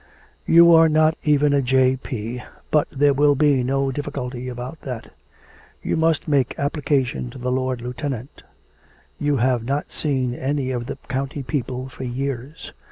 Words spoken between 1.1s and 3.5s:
even a J. P., but there will